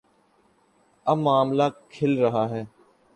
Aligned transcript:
اب 1.05 1.17
معاملہ 1.17 1.63
کھل 1.89 2.17
رہا 2.19 2.49
ہے۔ 2.49 2.63